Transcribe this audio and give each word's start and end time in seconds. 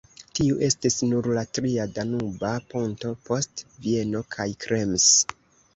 Tiu 0.37 0.55
estis 0.67 0.95
nur 1.09 1.29
la 1.39 1.43
tria 1.57 1.85
Danuba 1.99 2.55
ponto, 2.73 3.15
post 3.29 3.65
Vieno 3.87 4.25
kaj 4.37 4.53
Krems. 4.67 5.09